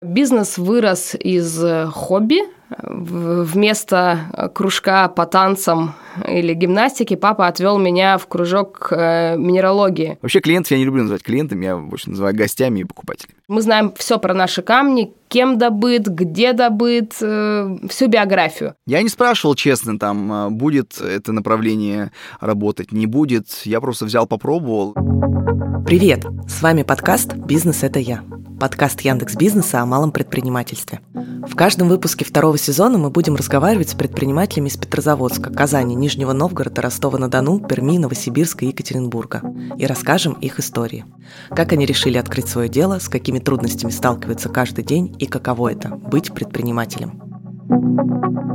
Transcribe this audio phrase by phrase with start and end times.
[0.00, 1.60] Бизнес вырос из
[1.92, 2.42] хобби.
[2.70, 5.94] Вместо кружка по танцам
[6.28, 10.18] или гимнастики папа отвел меня в кружок э, минералогии.
[10.20, 13.36] Вообще клиентов я не люблю называть клиентами, я больше называю гостями и покупателями.
[13.48, 18.74] Мы знаем все про наши камни, кем добыт, где добыт, э, всю биографию.
[18.86, 23.48] Я не спрашивал честно, там, э, будет это направление работать, не будет.
[23.64, 24.92] Я просто взял, попробовал.
[25.86, 26.26] Привет!
[26.46, 28.22] С вами подкаст «Бизнес– это я».
[28.58, 31.00] Подкаст Яндекс Бизнеса о малом предпринимательстве.
[31.14, 36.82] В каждом выпуске второго сезона мы будем разговаривать с предпринимателями из Петрозаводска, Казани, Нижнего Новгорода,
[36.82, 39.42] Ростова-на-Дону, Перми, Новосибирска и Екатеринбурга.
[39.76, 41.04] И расскажем их истории.
[41.50, 45.88] Как они решили открыть свое дело, с какими трудностями сталкиваются каждый день и каково это–
[45.90, 48.47] быть предпринимателем.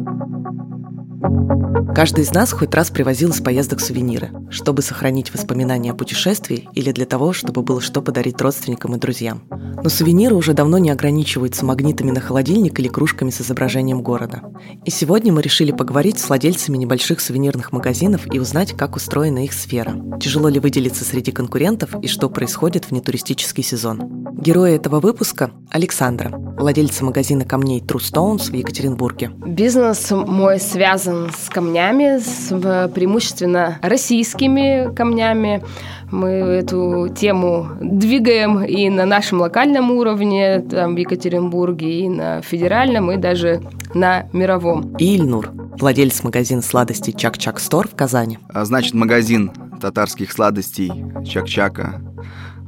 [1.95, 6.91] Каждый из нас хоть раз привозил из поездок сувениры, чтобы сохранить воспоминания о путешествии или
[6.91, 9.43] для того, чтобы было что подарить родственникам и друзьям.
[9.49, 14.41] Но сувениры уже давно не ограничиваются магнитами на холодильник или кружками с изображением города.
[14.85, 19.53] И сегодня мы решили поговорить с владельцами небольших сувенирных магазинов и узнать, как устроена их
[19.53, 19.93] сфера.
[20.19, 24.23] Тяжело ли выделиться среди конкурентов и что происходит в нетуристический сезон.
[24.43, 29.31] Герои этого выпуска– Александра, владельца магазина камней True Stones в Екатеринбурге.
[29.45, 32.49] Бизнес мой связан с камнями, с
[32.93, 35.63] преимущественно российскими камнями.
[36.11, 43.11] Мы эту тему двигаем и на нашем локальном уровне, там в Екатеринбурге, и на федеральном,
[43.11, 43.61] и даже
[43.93, 44.95] на мировом.
[44.97, 48.37] И Ильнур, владелец магазина сладостей Чак-Чак Стор в Казани.
[48.53, 50.91] А, значит, магазин татарских сладостей
[51.25, 52.01] Чак-Чака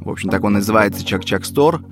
[0.05, 1.83] в общем, так он называется Чак-Чак Стор.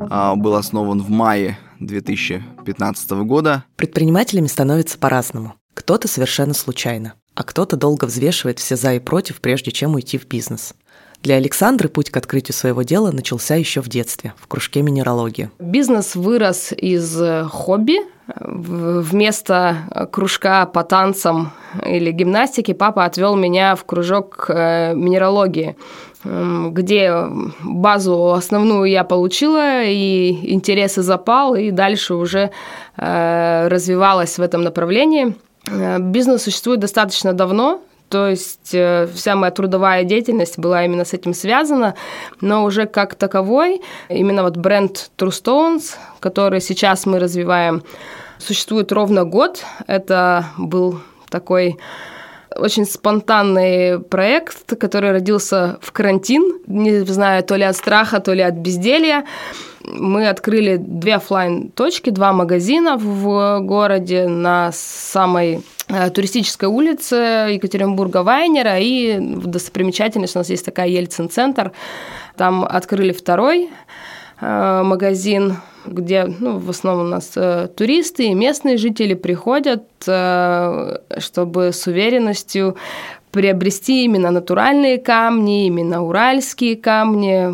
[0.00, 3.64] А, был основан в мае 2015 года.
[3.76, 5.54] Предпринимателями становятся по-разному.
[5.74, 10.26] Кто-то совершенно случайно, а кто-то долго взвешивает все за и против, прежде чем уйти в
[10.26, 10.74] бизнес.
[11.22, 15.50] Для Александры путь к открытию своего дела начался еще в детстве, в кружке минералогии.
[15.58, 17.98] Бизнес вырос из хобби.
[18.38, 21.52] Вместо кружка по танцам
[21.84, 25.76] или гимнастике папа отвел меня в кружок э, минералогии
[26.22, 27.14] где
[27.62, 32.50] базу основную я получила, и интересы запал, и дальше уже
[32.96, 35.34] э, развивалась в этом направлении.
[35.66, 41.12] Э, бизнес существует достаточно давно, то есть э, вся моя трудовая деятельность была именно с
[41.12, 41.94] этим связана,
[42.40, 47.84] но уже как таковой, именно вот бренд True Stones, который сейчас мы развиваем,
[48.38, 49.64] существует ровно год.
[49.86, 51.78] Это был такой
[52.56, 58.42] очень спонтанный проект, который родился в карантин, не знаю, то ли от страха, то ли
[58.42, 59.24] от безделья.
[59.92, 68.22] Мы открыли две офлайн точки два магазина в городе на самой э, туристической улице Екатеринбурга
[68.22, 71.72] Вайнера, и достопримечательность у нас есть такая Ельцин-центр.
[72.36, 73.70] Там открыли второй
[74.40, 75.56] э, магазин
[75.86, 82.76] где ну, в основном у нас э, туристы и местные жители приходят, чтобы с уверенностью
[83.30, 87.48] приобрести именно натуральные камни, именно уральские камни.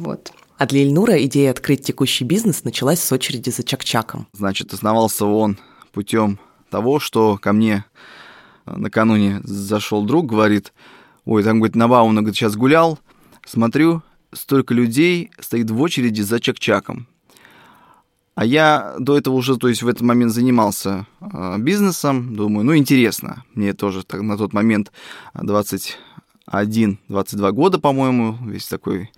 [0.00, 0.32] Вот.
[0.62, 4.28] А для Ильнура идея открыть текущий бизнес началась с очереди за Чак-Чаком.
[4.32, 5.58] Значит, основался он
[5.90, 6.38] путем
[6.70, 7.84] того, что ко мне
[8.66, 10.72] э, накануне зашел друг, говорит,
[11.24, 13.00] ой, там, говорит, на Бауна, говорит, сейчас гулял,
[13.44, 14.02] смотрю,
[14.32, 17.08] столько людей стоит в очереди за Чак-Чаком.
[18.36, 22.76] А я до этого уже, то есть в этот момент занимался э, бизнесом, думаю, ну
[22.76, 24.92] интересно, мне тоже так, на тот момент
[25.34, 29.10] 21-22 года, по-моему, весь такой,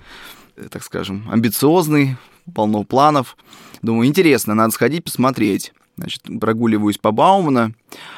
[0.71, 2.17] так скажем, амбициозный,
[2.55, 3.37] полно планов.
[3.83, 5.73] Думаю, интересно, надо сходить посмотреть.
[5.97, 7.73] Значит, прогуливаюсь по Баумана.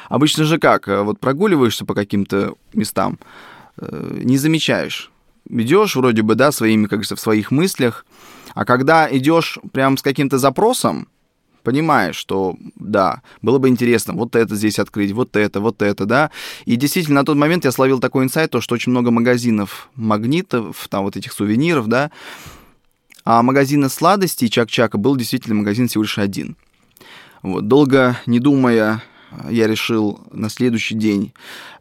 [0.09, 3.19] Обычно же как, э, вот прогуливаешься по каким-то местам,
[3.77, 5.11] э, не замечаешь.
[5.49, 8.05] Идешь вроде бы, да, своими, как говорится, в своих мыслях,
[8.53, 11.07] а когда идешь прям с каким-то запросом,
[11.67, 16.31] понимаешь, что да, было бы интересно вот это здесь открыть, вот это, вот это, да.
[16.63, 20.87] И действительно, на тот момент я словил такой инсайт, то, что очень много магазинов магнитов,
[20.89, 22.09] там вот этих сувениров, да,
[23.25, 26.55] а магазина сладостей Чак-Чака был действительно магазин всего лишь один.
[27.41, 29.03] Вот, долго не думая,
[29.49, 31.33] я решил на следующий день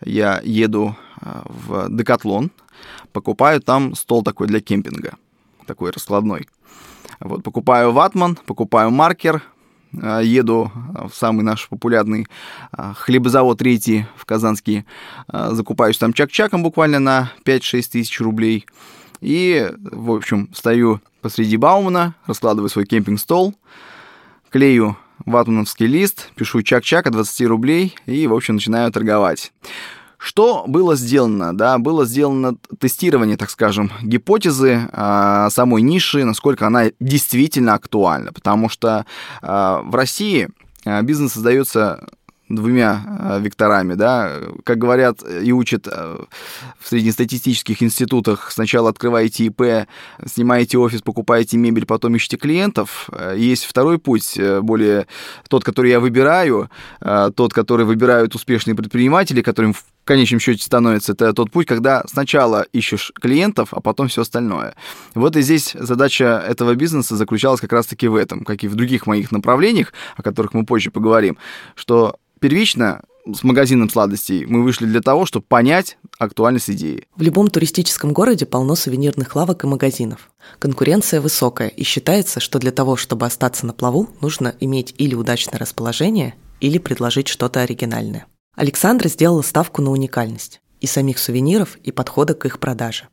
[0.05, 2.51] я еду а, в Декатлон,
[3.13, 5.15] покупаю там стол такой для кемпинга,
[5.65, 6.49] такой раскладной.
[7.21, 9.45] Вот, покупаю ватман, покупаю маркер,
[10.23, 12.27] еду в самый наш популярный
[12.73, 14.85] а, хлебозавод третий в Казанский,
[15.29, 18.67] а, закупаюсь там чак-чаком буквально на 5-6 тысяч рублей.
[19.21, 23.55] И, в общем, стою посреди Баумана, раскладываю свой кемпинг-стол,
[24.51, 29.53] клею ватмановский лист, пишу чак-чак от 20 рублей и, в общем, начинаю торговать.
[30.19, 31.57] Что было сделано?
[31.57, 38.33] Да, было сделано тестирование, так скажем, гипотезы э, самой ниши, насколько она действительно актуальна.
[38.33, 39.07] Потому что
[39.43, 39.47] э,
[39.85, 40.49] в России
[41.03, 42.07] бизнес создается
[42.49, 46.19] двумя э, векторами, да, как говорят и учат э,
[46.79, 49.89] в среднестатистических институтах, сначала открываете ИП,
[50.25, 53.09] снимаете офис, покупаете мебель, потом ищете клиентов.
[53.13, 55.07] Э, есть второй путь, более
[55.49, 56.71] тот, который я выбираю,
[57.01, 62.67] тот, который выбирают успешные предприниматели, которым в конечном счете становится, это тот путь, когда сначала
[62.73, 64.75] ищешь клиентов, а потом все остальное.
[65.15, 69.07] Вот и здесь задача этого бизнеса заключалась как раз-таки в этом, как и в других
[69.07, 71.37] моих направлениях, о которых мы позже поговорим,
[71.75, 73.03] что первично
[73.35, 77.07] с магазином сладостей мы вышли для того, чтобы понять актуальность идеи.
[77.17, 80.31] В любом туристическом городе полно сувенирных лавок и магазинов.
[80.59, 85.59] Конкуренция высокая, и считается, что для того, чтобы остаться на плаву, нужно иметь или удачное
[85.59, 88.27] расположение, или предложить что-то оригинальное.
[88.57, 93.09] Александра сделала ставку на уникальность и самих сувениров, и подхода к их продаже.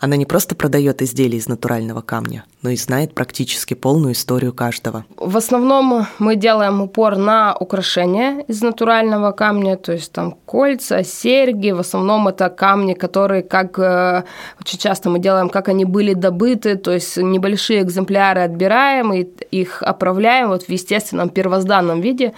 [0.00, 5.04] Она не просто продает изделия из натурального камня, но и знает практически полную историю каждого.
[5.16, 11.70] В основном мы делаем упор на украшения из натурального камня, то есть там кольца, серьги.
[11.70, 14.24] В основном это камни, которые, как э,
[14.60, 19.82] очень часто мы делаем, как они были добыты, то есть небольшие экземпляры отбираем и их
[19.82, 22.34] оправляем вот в естественном первозданном виде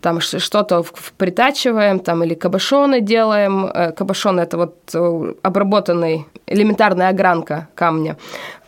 [0.00, 0.84] там что-то
[1.16, 3.66] притачиваем, там или кабошоны делаем.
[3.66, 8.16] Э, кабошон– это вот э, обработанный, элементарная огранка камня.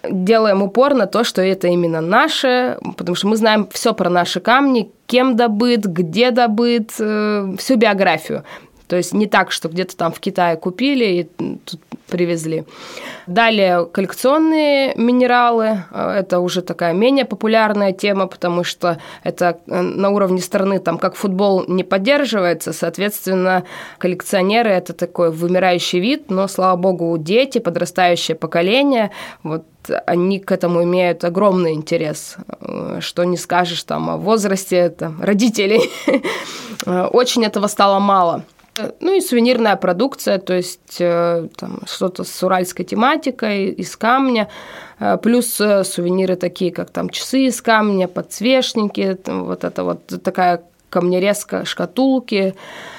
[0.08, 4.40] Делаем упор на то, что это именно наше, потому что мы знаем все про наши
[4.40, 8.44] камни, кем добыт, где добыт, э, всю биографию.
[8.88, 11.24] То есть не так, что где-то там в Китае купили и
[11.64, 12.64] тут привезли.
[13.26, 15.84] Далее коллекционные минералы.
[15.92, 21.14] Это уже такая менее популярная тема, потому что это э, на уровне страны, там, как
[21.14, 23.64] футбол не поддерживается, соответственно,
[23.98, 29.10] коллекционеры– это такой вымирающий вид, но, слава богу, дети, подрастающее поколение,
[29.42, 29.64] вот
[30.06, 32.36] они к этому имеют огромный интерес.
[32.60, 35.90] Э, что не скажешь там о возрасте там, родителей.
[37.12, 38.44] Очень этого стало мало.
[39.00, 44.48] Ну и сувенирная продукция, то есть э, там, что-то с уральской тематикой, из камня,
[44.98, 50.62] э, плюс э, сувениры такие, как там часы из камня, подсвечники, вот это вот такая
[50.90, 52.54] камнерезка, шкатулки.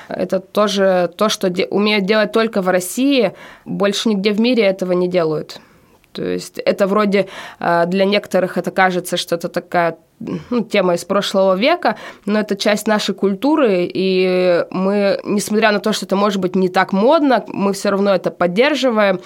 [0.08, 3.34] Это тоже то, что де- умеют делать только в России,
[3.66, 5.60] больше нигде в мире этого не делают.
[6.12, 7.28] То есть это вроде
[7.60, 11.96] для некоторых это кажется, что это такая ну, тема из прошлого века,
[12.26, 16.68] но это часть нашей культуры, и мы, несмотря на то, что это может быть не
[16.68, 19.22] так модно, мы все равно это поддерживаем,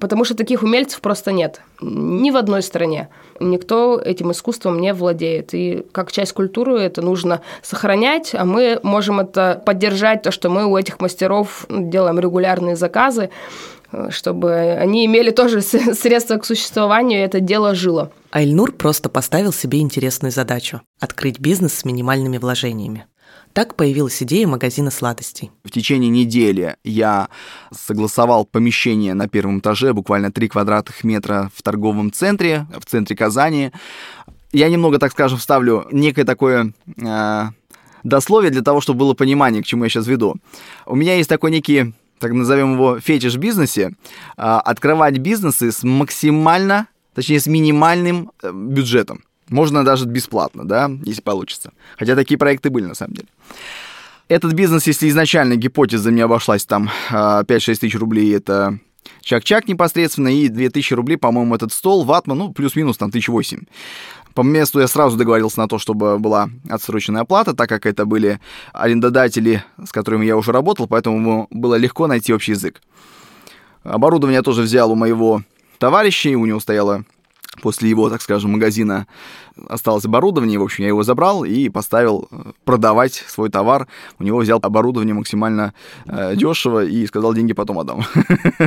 [0.00, 3.08] потому что таких умельцев просто нет ни в одной стране.
[3.38, 5.54] Никто этим искусством не владеет.
[5.54, 10.66] И как часть культуры это нужно сохранять, а мы можем это поддержать, то, что мы
[10.66, 13.30] у этих мастеров делаем регулярные заказы,
[14.10, 18.12] чтобы они имели тоже средства к существованию, и это дело жило.
[18.30, 23.06] Айльнур просто поставил себе интересную задачу– открыть бизнес с минимальными вложениями.
[23.52, 25.50] Так появилась идея магазина сладостей.
[25.64, 27.28] В течение недели я
[27.72, 33.72] согласовал помещение на первом этаже, буквально 3 квадратных метра в торговом центре, в центре Казани.
[34.52, 37.42] Я немного, так скажем, вставлю некое такое э,
[38.04, 40.36] дословие для того, чтобы было понимание, к чему я сейчас веду.
[40.86, 43.92] У меня есть такой некий так назовем его фетиш бизнесе,
[44.36, 49.24] а, открывать бизнесы с максимально, точнее, с минимальным э, бюджетом.
[49.48, 51.72] Можно даже бесплатно, да, если получится.
[51.98, 53.28] Хотя такие проекты были на самом деле.
[54.28, 58.78] Этот бизнес, если изначально гипотеза мне обошлась там 5-6 а, тысяч рублей, это
[59.22, 63.62] чак-чак непосредственно, и 2000 рублей, по-моему, этот стол, ватман, ну, плюс-минус там 1008.
[64.34, 68.40] По месту я сразу договорился на то, чтобы была отсроченная оплата, так как это были
[68.72, 72.80] арендодатели, с которыми я уже работал, поэтому было легко найти общий язык.
[73.82, 75.42] Оборудование я тоже взял у моего
[75.78, 77.04] товарища, у него стояло
[77.62, 79.06] после его, так скажем, магазина
[79.68, 83.88] осталось оборудование, в общем, я его забрал и поставил э, продавать свой товар.
[84.18, 85.74] У него взял оборудование максимально
[86.06, 88.04] э, дешево и сказал, деньги потом отдам.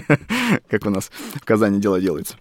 [0.69, 2.35] Как у нас в Казани дело делается.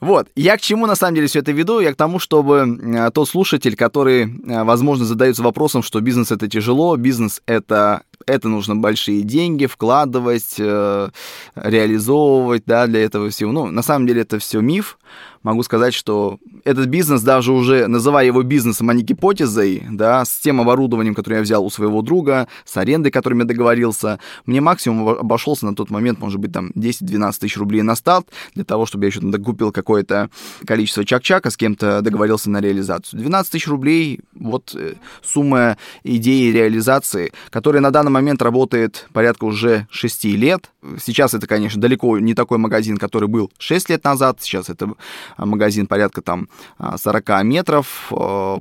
[0.00, 0.28] Вот.
[0.34, 1.80] Я к чему, на самом деле, все это веду?
[1.80, 6.48] Я к тому, чтобы э, тот слушатель, который, э, возможно, задается вопросом, что бизнес— это
[6.48, 11.08] тяжело, бизнес— это это нужно большие деньги вкладывать, э,
[11.54, 13.52] реализовывать, да, для этого всего.
[13.52, 14.98] Ну, на самом деле это все миф.
[15.46, 20.40] Могу сказать, что этот бизнес, даже уже называя его бизнесом, а не гипотезой, да, с
[20.40, 25.08] тем оборудованием, которое я взял у своего друга, с арендой, которым я договорился, мне максимум
[25.08, 29.04] обошелся на тот момент, может быть, там 10-12 тысяч рублей на старт, для того, чтобы
[29.04, 30.30] я еще купил какое-то
[30.66, 33.20] количество чак-чака, с кем-то договорился на реализацию.
[33.20, 39.86] 12 тысяч рублей, Вот э, сумма идеи реализации, которая на данный момент работает порядка уже
[39.90, 40.70] 6 лет.
[41.00, 44.38] Сейчас это, конечно, далеко не такой магазин, который был 6 лет назад.
[44.40, 44.92] Сейчас это
[45.38, 46.48] магазин порядка там
[46.78, 48.12] 40 метров,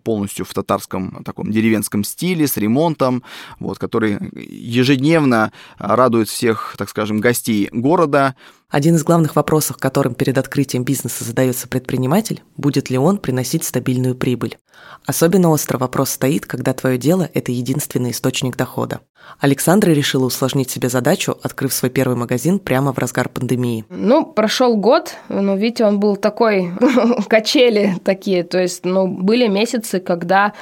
[0.04, 3.24] полностью в татарском таком деревенском стиле, с ремонтом,
[3.60, 8.36] вот, который ежедневно радует всех, так скажем, гостей города.
[8.70, 14.16] Один из главных вопросов, которым перед открытием бизнеса задается предприниматель, будет ли он приносить стабильную
[14.16, 14.58] прибыль.
[15.06, 19.02] Особенно остро вопрос стоит, когда твое дело– это единственный источник дохода.
[19.40, 23.86] Александра решила усложнить себе задачу, открыв свой первый магазин прямо в разгар пандемии.
[23.90, 26.72] Ну, прошел год, но видите, он был такой,
[27.30, 30.54] качели такие, то есть, ну, были месяцы, когда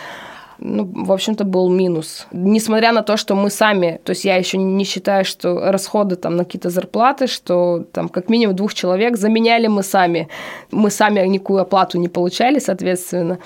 [0.65, 2.27] ну, в общем-то, был минус.
[2.32, 6.38] Несмотря на то, что мы сами, то есть я еще не считаю, что расходы там
[6.38, 10.29] на какие-то зарплаты, что там как минимум двух человек заменяли мы сами.
[10.72, 13.39] Мы сами никакую оплату не получали, соответственно.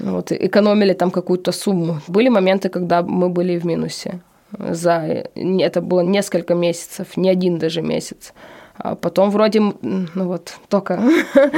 [0.00, 2.00] Вот, экономили там какую-то сумму.
[2.06, 4.20] Были моменты, когда мы были в минусе.
[4.58, 8.34] За, это было несколько месяцев, не один даже месяц.
[8.78, 11.00] А потом вроде, ну вот, только,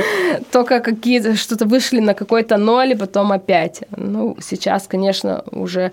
[0.53, 3.83] только какие-то, что-то вышли на какой-то ноль, и потом опять.
[3.97, 5.93] Ну, сейчас, конечно, уже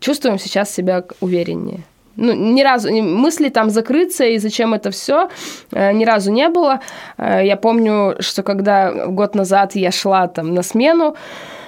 [0.00, 1.84] чувствуем сейчас себя увереннее.
[2.16, 5.30] Ну, ни разу, мысли там закрыться и зачем это все,
[5.70, 6.80] э, ни разу не было.
[7.16, 11.16] Э, я помню, что когда год назад я шла там на смену,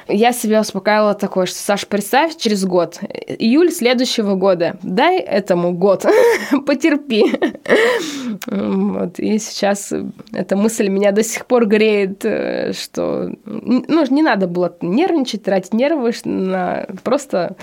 [0.09, 6.05] я себя успокаивала такое, что, Саш, представь, через год, июль следующего года, дай этому год,
[6.67, 7.25] потерпи.
[8.47, 9.93] Вот, и сейчас
[10.33, 15.73] эта мысль меня до сих пор греет, э, что ну, не надо было нервничать, тратить
[15.73, 17.57] нервы, на просто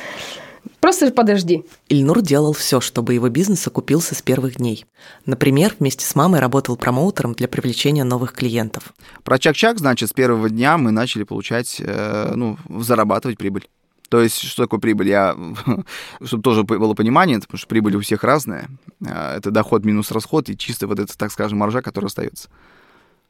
[0.81, 1.63] Просто подожди.
[1.89, 4.85] Ильнур делал все, чтобы его бизнес окупился с первых дней.
[5.27, 8.91] Например, вместе с мамой работал промоутером для привлечения новых клиентов.
[9.23, 13.69] Про чак-чак, значит, с первого дня мы начали получать, э, ну, зарабатывать прибыль.
[14.09, 15.07] То есть, что такое прибыль?
[15.07, 15.37] Я,
[16.25, 18.67] чтобы тоже было понимание, потому что прибыль у всех разная.
[19.05, 22.49] Э, это доход минус расход и чисто вот это, так скажем, маржа, которая остается.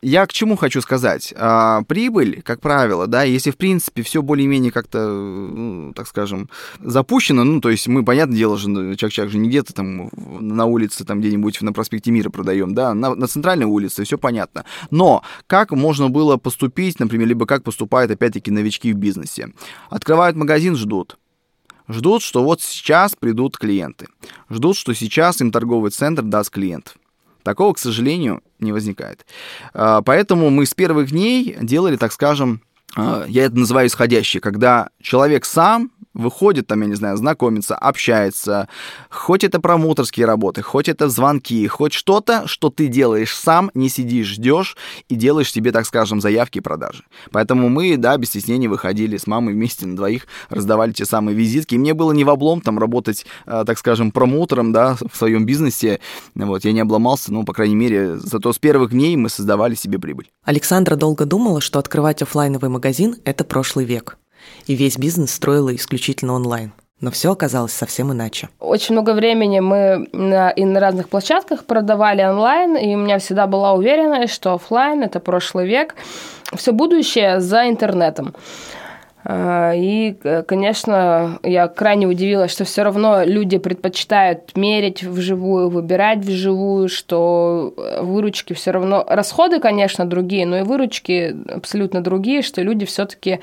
[0.03, 1.31] Я к чему хочу сказать?
[1.38, 7.43] А, прибыль, как правило, да, если в принципе все более-менее как-то, ну, так скажем, запущено,
[7.43, 11.05] ну, то есть мы, понятное дело же, ну, чак-чак же не где-то там на улице,
[11.05, 14.65] там где-нибудь на проспекте Мира продаем, да, на, на центральной улице, все понятно.
[14.89, 19.53] Но как можно было поступить, например, либо как поступают, опять-таки, новички в бизнесе?
[19.91, 21.20] Открывают магазин, ждут.
[21.88, 24.08] Ждут, что вот сейчас придут клиенты.
[24.50, 26.96] Ждут, что сейчас им торговый центр даст клиентов.
[27.43, 29.25] Такого, к сожалению, не возникает.
[29.74, 32.62] А, поэтому мы с первых дней делали, так скажем,
[32.95, 38.67] я это называю исходящее, когда человек сам выходит там, я не знаю, знакомится, общается,
[39.10, 44.27] хоть это промоутерские работы, хоть это звонки, хоть что-то, что ты делаешь сам, не сидишь,
[44.27, 44.75] ждешь
[45.07, 47.03] и делаешь себе, так скажем, заявки и продажи.
[47.31, 51.75] Поэтому мы, да, без стеснения выходили с мамой вместе на двоих, раздавали те самые визитки,
[51.75, 55.45] и мне было не в облом там работать, э, так скажем, промоутером, да, в своем
[55.45, 56.01] бизнесе,
[56.36, 59.98] вот, я не обломался, ну, по крайней мере, зато с первых дней мы создавали себе
[59.98, 60.29] прибыль.
[60.43, 62.79] Александра долго думала, что открывать офлайновый магазин–
[63.24, 64.18] это прошлый век
[64.68, 66.74] и весь бизнес строила исключительно онлайн.
[67.00, 68.50] Но все оказалось совсем иначе.
[68.60, 73.48] Очень много времени мы на, и на разных площадках продавали онлайн, и у меня всегда
[73.48, 75.96] была уверенность, что офлайн это прошлый век,
[76.56, 78.36] все будущее за интернетом.
[79.24, 80.16] А, и,
[80.48, 88.54] конечно, я крайне удивилась, что все равно люди предпочитают мерить вживую, выбирать вживую, что выручки
[88.54, 89.06] все равно...
[89.08, 93.40] Расходы, конечно, другие, но и выручки абсолютно другие, что люди все-таки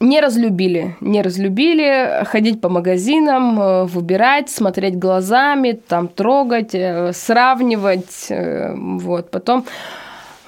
[0.00, 8.26] не разлюбили, не разлюбили ходить по магазинам, э, выбирать, смотреть глазами, там трогать, э, сравнивать,
[8.28, 9.30] э, вот.
[9.30, 9.64] Потом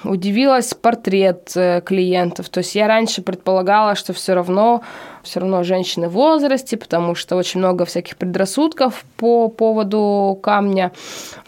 [0.04, 1.52] удивилась портрет
[1.84, 2.48] клиентов.
[2.48, 4.82] То есть я раньше предполагала, что все равно
[5.26, 10.92] все равно женщины в возрасте, потому что очень много всяких предрассудков по поводу камня.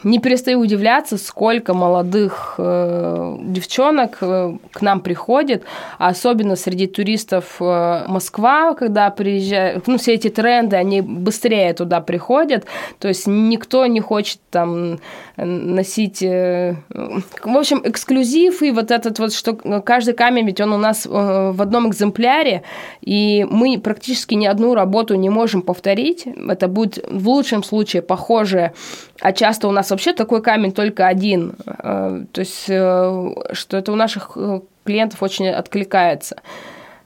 [0.04, 5.64] Не перестаю удивляться, сколько молодых э, девчонок э, к нам приходит,
[5.98, 12.66] особенно среди туристов э, Москва, когда приезжают, ну, все эти тренды, они быстрее туда приходят,
[12.98, 14.98] то есть никто не хочет там
[15.36, 20.78] носить, э, в общем, эксклюзив, и вот этот вот, что каждый камень, ведь он у
[20.78, 22.62] нас э, в одном экземпляре,
[23.00, 26.26] и мы практически ни одну работу не можем повторить.
[26.26, 28.72] Это будет в лучшем случае похоже,
[29.20, 31.54] а часто у нас вообще такой камень только один.
[31.66, 36.36] Э, то есть, э, что это у наших э, клиентов очень откликается.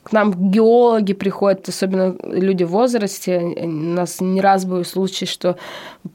[0.03, 3.39] К нам геологи приходят, особенно люди в возрасте.
[3.39, 5.57] У нас не раз был случай, что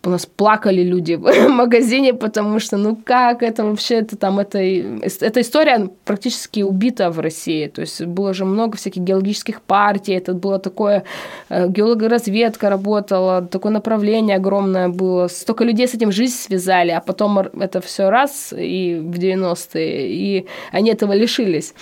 [0.03, 4.59] у нас плакали люди в магазине, потому что, ну как это вообще, это там, это,
[4.59, 7.67] эта история практически убита в России.
[7.67, 11.03] То есть было же много всяких геологических партий, это было такое,
[11.49, 15.27] э, геологоразведка работала, такое направление огромное было.
[15.29, 20.45] Столько людей с этим жизнь связали, а потом это все раз и в 90-е, и
[20.73, 21.73] они этого лишились.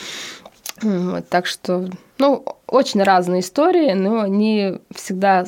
[0.81, 5.45] Вот, так что, ну, очень разные истории, но они всегда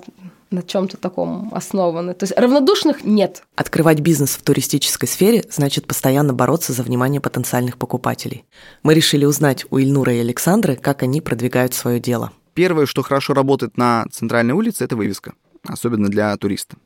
[0.49, 2.13] на чем-то таком основаны.
[2.13, 3.43] То есть равнодушных нет.
[3.55, 8.45] Открывать бизнес в туристической сфере значит постоянно бороться за внимание потенциальных покупателей.
[8.83, 12.31] Мы решили узнать у Ильнура и Александры, как они продвигают свое дело.
[12.53, 15.33] Первое, что хорошо работает на центральной улице, это вывеска,
[15.67, 16.77] особенно для туриста.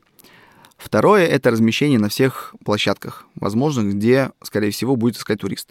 [0.76, 5.70] Второе– это размещение на всех площадках, возможно, где, скорее всего, будет искать турист.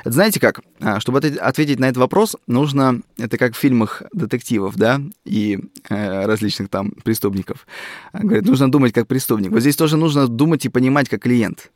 [0.00, 0.60] Это знаете как?
[0.80, 5.58] А, чтобы ответить на этот вопрос, нужно, это как в фильмах детективов, да, и
[5.88, 7.66] э, различных там преступников.
[8.12, 9.50] Говорят, нужно думать как преступник.
[9.50, 11.70] Вот здесь тоже нужно думать и понимать как клиент.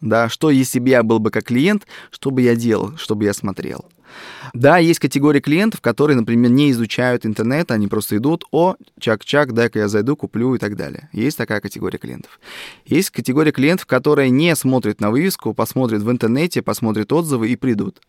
[0.00, 3.24] Да, что если бы я был бы как клиент, что бы я делал, что бы
[3.24, 3.86] я смотрел.
[4.52, 9.80] Да, есть категория клиентов, которые, например, не изучают интернет, они просто идут, о, чак-чак, дай-ка
[9.80, 11.08] я зайду, куплю и так далее.
[11.12, 12.40] Есть такая категория клиентов.
[12.84, 18.00] Есть категория клиентов, которые не смотрят на вывеску, посмотрят в интернете, посмотрят отзывы и придут.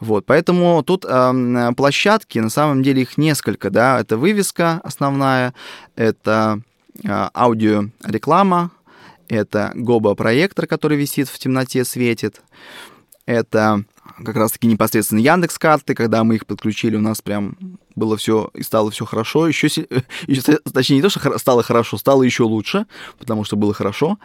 [0.00, 5.52] Вот, поэтому тут э, площадки, на самом деле их несколько, да, это вывеска основная,
[5.94, 6.60] это
[7.04, 8.70] э, аудиореклама,
[9.28, 12.40] это гоба-проектор, который висит в темноте, светит,
[13.26, 13.84] это
[14.24, 17.56] как раз-таки непосредственно Яндекс карты, когда мы их подключили, у нас прям
[17.94, 19.66] было все и стало все хорошо, еще,
[20.26, 22.86] еще точнее не то, что стало хорошо, стало еще лучше,
[23.18, 24.18] потому что было хорошо.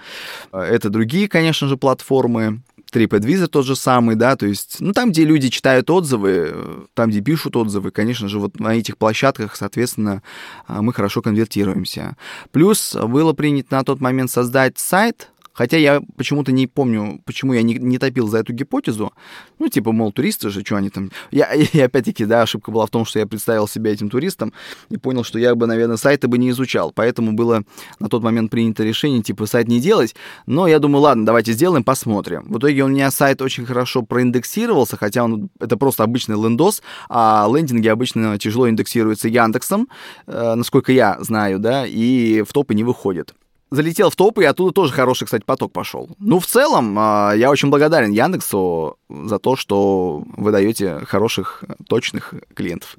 [0.51, 2.61] Это другие, конечно же, платформы.
[2.91, 7.19] TripAdvisor тот же самый, да, то есть, ну, там, где люди читают отзывы, там, где
[7.19, 10.21] пишут отзывы, конечно же, вот на этих площадках, соответственно,
[10.69, 12.15] мы хорошо конвертируемся.
[12.51, 17.61] Плюс было принято на тот момент создать сайт, Хотя я почему-то не помню, почему я
[17.61, 19.13] не, не топил за эту гипотезу.
[19.57, 21.11] Ну, типа, мол, туристы же, что они там...
[21.31, 24.51] Я, и опять-таки, да, ошибка была в том, что я представил себя этим туристом
[24.89, 26.91] и понял, что я бы, наверное, сайты бы не изучал.
[26.91, 27.63] Поэтому было
[27.99, 30.13] на тот момент принято решение, типа, сайт не делать.
[30.45, 32.43] Но я думаю, ладно, давайте сделаем, посмотрим.
[32.49, 37.47] В итоге у меня сайт очень хорошо проиндексировался, хотя он это просто обычный лендос, а
[37.49, 39.87] лендинги обычно тяжело индексируются Яндексом,
[40.27, 43.33] э, насколько я знаю, да, и в топы не выходят
[43.71, 46.09] залетел в топы, и оттуда тоже хороший, кстати, поток пошел.
[46.19, 52.33] Ну, в целом, а, я очень благодарен Яндексу за то, что вы даете хороших, точных
[52.53, 52.95] клиентов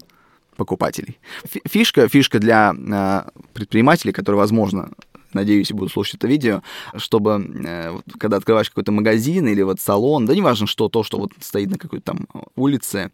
[0.56, 1.18] покупателей.
[1.66, 4.90] Фишка, фишка для а, предпринимателей, которые, возможно,
[5.32, 6.62] надеюсь, будут слушать это видео,
[6.96, 11.32] чтобы, э, когда открываешь какой-то магазин или вот салон, да неважно что, то, что вот
[11.40, 12.26] стоит на какой-то там
[12.56, 13.12] улице,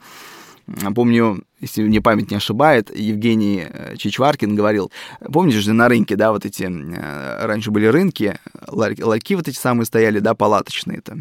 [0.95, 4.91] Помню, если мне память не ошибает, Евгений э, Чичваркин говорил,
[5.33, 9.87] помнишь же на рынке, да, вот эти, э, раньше были рынки, ларьки, вот эти самые
[9.87, 11.19] стояли, да, палаточные-то.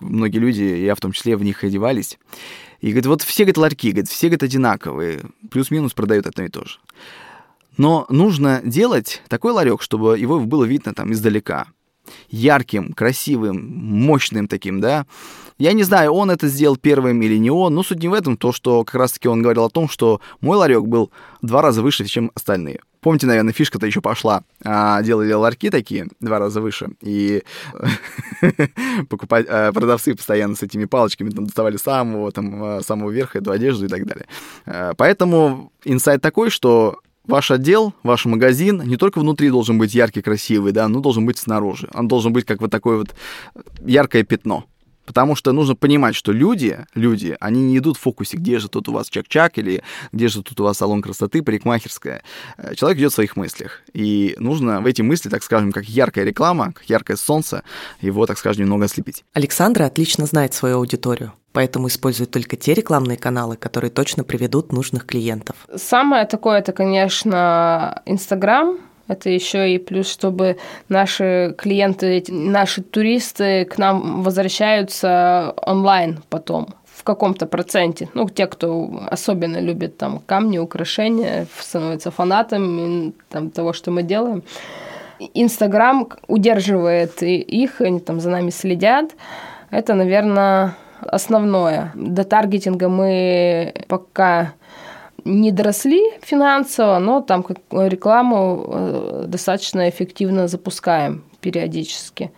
[0.00, 2.18] Многие люди, я в том числе, в них одевались.
[2.80, 6.64] И говорит, вот все, говорит, ларьки, говорит, все, говорит, одинаковые, плюс-минус продают одно и то
[6.64, 6.78] же.
[7.76, 11.66] Но нужно делать такой ларек, чтобы его было видно там издалека.
[12.28, 15.06] Ярким, красивым, мощным таким, да,
[15.60, 18.38] я не знаю, он это сделал первым или не он, но суть не в этом,
[18.38, 22.06] то, что как раз-таки он говорил о том, что мой ларек был два раза выше,
[22.06, 22.80] чем остальные.
[23.02, 24.42] Помните, наверное, фишка-то еще пошла.
[24.64, 27.42] А, делали ларьки такие, два раза выше, и
[29.10, 33.50] покупать, а, продавцы постоянно с этими палочками там доставали самого, там, а, самого верха эту
[33.50, 34.28] одежду и так далее.
[34.64, 40.22] А, поэтому инсайт такой, что ваш отдел, ваш магазин не только внутри должен быть яркий,
[40.22, 41.88] красивый, да, но должен быть снаружи.
[41.94, 43.14] Он должен быть как вот такое вот
[43.84, 44.64] яркое пятно.
[45.10, 48.88] Потому что нужно понимать, что люди, люди, они не идут в фокусе, где же тут
[48.88, 52.22] у вас чак-чак или где же тут у вас салон красоты, парикмахерская.
[52.56, 53.82] Э, человек идет в своих мыслях.
[53.92, 57.64] И нужно в эти мысли, так скажем, как яркая реклама, как яркое солнце,
[58.00, 59.24] его, так скажем, немного ослепить.
[59.32, 65.04] Александра отлично знает свою аудиторию поэтому использует только те рекламные каналы, которые точно приведут нужных
[65.04, 65.56] клиентов.
[65.74, 68.78] Самое такое, это, конечно, Инстаграм,
[69.10, 70.56] это еще и плюс, чтобы
[70.88, 78.08] наши клиенты, наши туристы к нам возвращаются онлайн потом в каком-то проценте.
[78.14, 84.42] Ну, те, кто особенно любит там камни, украшения, становятся фанатами там, того, что мы делаем.
[85.34, 89.10] Инстаграм удерживает их, они там за нами следят.
[89.70, 91.90] Это, наверное, основное.
[91.94, 94.52] До таргетинга мы пока
[95.24, 102.30] не доросли финансово, но там рекламу э, достаточно эффективно запускаем периодически.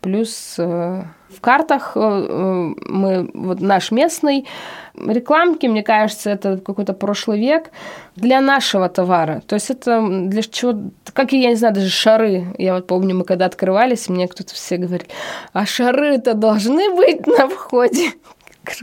[0.00, 4.46] Плюс э, В картах э, мы, вот наш местный,
[4.94, 7.70] рекламки, мне кажется, это какой-то прошлый век
[8.16, 9.42] для нашего товара.
[9.46, 12.46] То есть это для чего, как я не знаю, даже шары.
[12.58, 15.08] Я вот помню, мы когда открывались, мне кто-то все говорит,
[15.52, 18.12] а шары-то должны быть на входе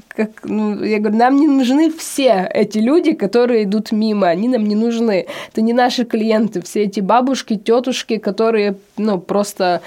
[0.07, 4.65] как, ну, я говорю, нам не нужны все эти люди, которые идут мимо, они нам
[4.65, 5.27] не нужны.
[5.51, 9.81] Это не наши клиенты, все эти бабушки, тетушки, которые, ну, просто,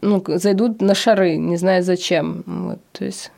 [0.00, 2.42] ну, зайдут на шары, не знаю зачем.
[2.46, 3.30] Вот, то есть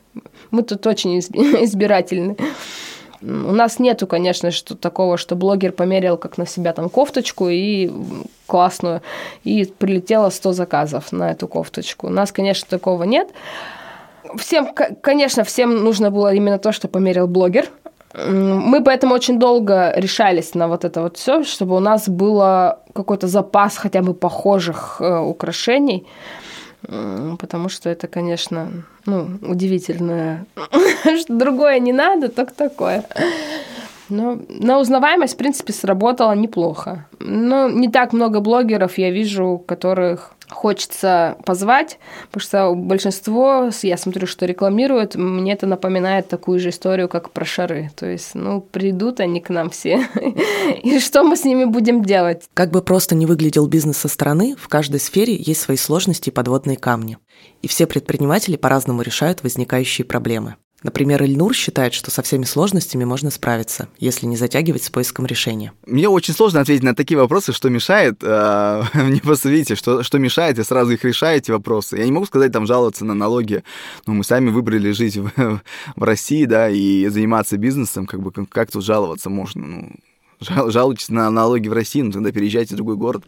[0.51, 2.35] мы тут очень избирательны.
[3.21, 7.89] У нас нету, конечно, что такого, что блогер померил как на себя там кофточку и
[8.47, 9.01] классную,
[9.45, 12.07] и прилетело 100 заказов на эту кофточку.
[12.07, 13.29] У нас, конечно, такого нет
[14.37, 14.69] всем,
[15.01, 17.69] конечно, всем нужно было именно то, что померил блогер.
[18.13, 23.27] Мы поэтому очень долго решались на вот это вот все, чтобы у нас было какой-то
[23.27, 26.05] запас хотя бы похожих э, украшений,
[27.39, 28.71] потому что это, конечно,
[29.07, 30.45] ну, удивительно,
[31.19, 33.03] что другое не надо, только такое.
[34.09, 37.07] Но на узнаваемость, в принципе, сработала неплохо.
[37.19, 41.99] Но не так много блогеров я вижу, которых хочется позвать,
[42.31, 47.45] потому что большинство, я смотрю, что рекламируют, мне это напоминает такую же историю, как про
[47.45, 47.91] шары.
[47.95, 50.07] То есть, ну, придут они к нам все,
[50.83, 52.43] и что мы с ними будем делать?
[52.53, 56.33] Как бы просто не выглядел бизнес со стороны, в каждой сфере есть свои сложности и
[56.33, 57.17] подводные камни.
[57.61, 60.55] И все предприниматели по-разному решают возникающие проблемы.
[60.83, 65.71] Например, Ильнур считает, что со всеми сложностями можно справиться, если не затягивать с поиском решения.
[65.85, 68.21] Мне очень сложно ответить на такие вопросы, что мешает.
[68.23, 71.97] А, мне просто видите, что, что мешает, и сразу их решаете вопросы.
[71.97, 73.63] Я не могу сказать, там, жаловаться на налоги.
[74.05, 75.31] Ну, мы сами выбрали жить в,
[75.95, 79.65] в России, да, и заниматься бизнесом, как бы, как тут жаловаться можно?
[79.65, 79.91] Ну,
[80.41, 83.23] жалуйтесь на налоги в России, ну, тогда переезжайте в другой город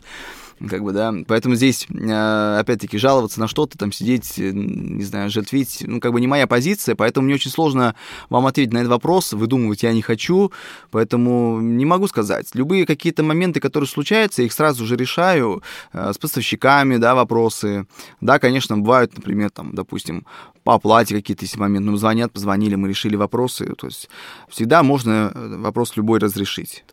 [0.69, 5.29] как бы, да, поэтому здесь, э, опять-таки, жаловаться на что-то, там, сидеть, э, не знаю,
[5.29, 7.95] жертвить, ну, как бы не моя позиция, поэтому мне очень сложно
[8.29, 10.51] вам ответить на этот вопрос, выдумывать я не хочу,
[10.91, 12.47] поэтому не могу сказать.
[12.53, 17.85] Любые какие-то моменты, которые случаются, я их сразу же решаю, э, с поставщиками, да, вопросы,
[18.21, 20.25] да, конечно, бывают, например, там, допустим,
[20.63, 24.09] по оплате какие-то есть моменты, ну, звонят, позвонили, мы решили вопросы, то есть
[24.49, 26.83] всегда можно вопрос любой разрешить.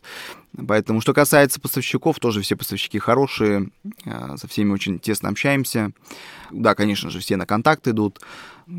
[0.67, 3.69] Поэтому, что касается поставщиков, тоже все поставщики хорошие,
[4.05, 5.91] а, со всеми очень тесно общаемся.
[6.51, 8.19] Да, конечно же, все на контакт идут.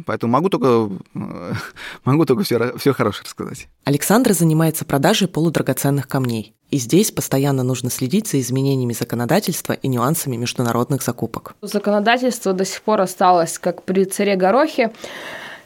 [0.07, 0.91] Поэтому могу только,
[2.05, 3.69] могу только все, все хорошее рассказать.
[3.85, 6.55] Александр занимается продажей полудрагоценных камней.
[6.71, 11.55] И здесь постоянно нужно следить за изменениями законодательства и нюансами международных закупок.
[11.61, 14.93] Законодательство до сих пор осталось как при царе Горохе.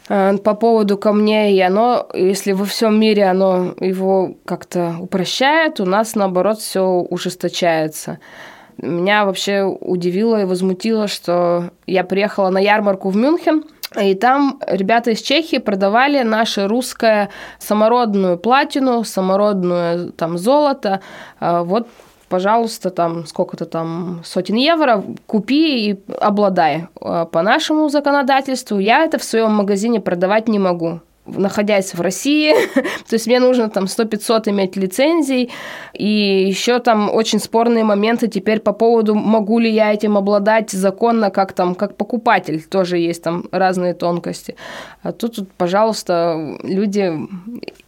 [0.08, 6.14] Э, по поводу камней, оно, если во всем мире оно его как-то упрощает, у нас
[6.14, 8.18] наоборот все ужесточается.
[8.78, 13.64] Меня вообще удивило и возмутило, что я приехала на ярмарку в Мюнхен,
[14.00, 21.00] и там ребята из Чехии продавали наше русское самородную платину, самородную там золото.
[21.40, 21.88] Э, вот
[22.28, 26.88] пожалуйста, там сколько-то там сотен евро, купи и обладай.
[27.00, 31.00] А по нашему законодательству я это в своем магазине продавать не могу
[31.36, 35.50] находясь в России, то есть мне нужно там 100-500 иметь лицензий,
[35.94, 41.30] и еще там очень спорные моменты теперь по поводу, могу ли я этим обладать законно,
[41.30, 44.56] как там, как покупатель, тоже есть там разные тонкости.
[45.02, 47.12] А тут, тут пожалуйста, люди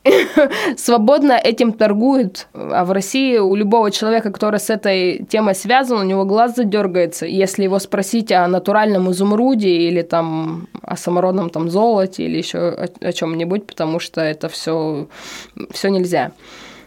[0.76, 6.04] свободно этим торгуют, а в России у любого человека, который с этой темой связан, у
[6.04, 12.24] него глаз задергается, если его спросить о натуральном изумруде или там о самородном там золоте
[12.24, 15.08] или еще о, о чем чем-нибудь, потому что это все,
[15.70, 16.32] все нельзя.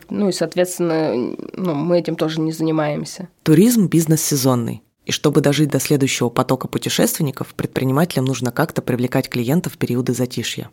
[0.09, 3.29] Ну и, соответственно, ну, мы этим тоже не занимаемся.
[3.43, 4.83] Туризм– бизнес сезонный.
[5.05, 10.69] И чтобы дожить до следующего потока путешественников, предпринимателям нужно как-то привлекать клиентов в периоды затишья.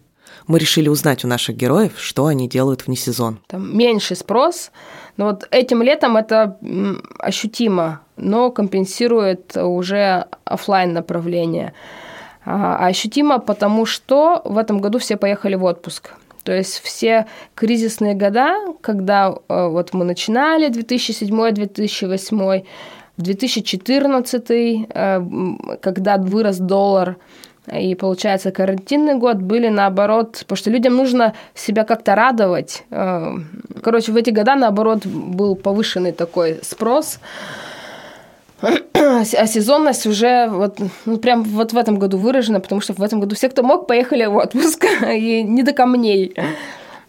[0.47, 3.41] Мы решили узнать у наших героев, что они делают вне сезон.
[3.49, 4.71] Там меньший спрос,
[5.17, 6.59] но вот этим летом это
[7.19, 11.73] ощутимо, но компенсирует уже офлайн направление.
[12.45, 16.13] А ощутимо, потому что в этом году все поехали в отпуск.
[16.43, 22.65] То есть все кризисные года, когда э, вот мы начинали 2007-2008,
[23.17, 25.21] в 2014, э,
[25.83, 27.17] когда вырос доллар,
[27.71, 32.85] и, получается, карантинный год были наоборот, потому что людям нужно себя как-то радовать.
[32.91, 33.35] Э,
[33.83, 37.21] короче, в эти года, наоборот, был повышенный такой спрос.
[38.63, 43.21] А сезонность уже вот, ну, прям вот в этом году выражена, потому что в этом
[43.21, 46.35] году все, кто мог, поехали в отпуск, и не до камней.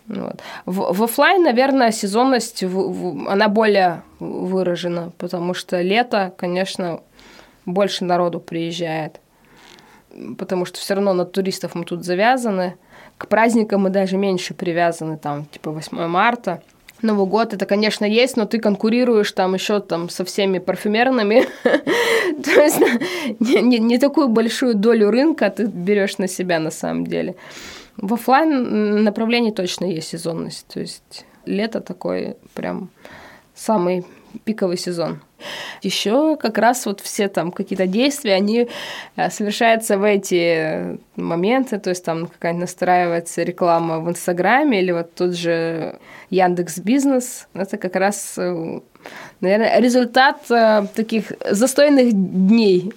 [0.07, 0.41] Вот.
[0.65, 7.01] В, в офлайн, наверное, сезонность, в, в, она более выражена, потому что лето, конечно,
[7.65, 9.19] больше народу приезжает.
[10.37, 12.75] потому что все равно на туристов мы тут завязаны.
[13.17, 16.61] К праздникам мы даже меньше привязаны, там, типа 8 марта.
[17.01, 21.45] Новый год это, конечно, есть, но ты конкурируешь там еще там со всеми парфюмерными.
[22.43, 22.79] То есть
[23.39, 27.35] не, такую большую долю рынка ты берешь на себя на самом деле.
[27.97, 30.67] В офлайн направлении точно есть сезонность.
[30.67, 32.89] То есть лето такой прям
[33.55, 34.05] самый
[34.43, 35.21] пиковый сезон.
[35.81, 38.67] Еще как раз вот все там какие-то действия, они
[39.15, 45.13] э, совершаются в эти моменты, то есть там какая-нибудь настраивается реклама в Инстаграме или вот
[45.13, 45.99] тот же
[46.29, 47.47] Яндекс Бизнес.
[47.53, 48.79] Это как раз, э,
[49.39, 52.93] наверное, результат э, таких застойных дней.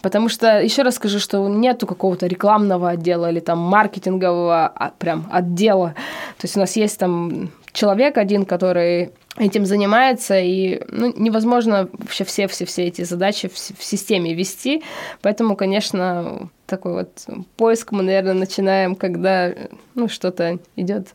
[0.00, 5.26] Потому что, еще раз скажу, что нету какого-то рекламного отдела или там маркетингового а, прям
[5.30, 5.94] отдела.
[6.38, 12.24] То есть у нас есть там человек один, который этим занимается, и ну, невозможно вообще
[12.24, 14.82] все, все, все эти задачи в, в системе вести.
[15.22, 17.24] Поэтому, конечно, такой вот
[17.56, 19.54] поиск мы, наверное, начинаем, когда
[19.94, 21.14] ну, что-то идет